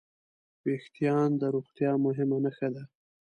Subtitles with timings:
[0.63, 2.83] وېښتيان د روغتیا مهمه نښه ده.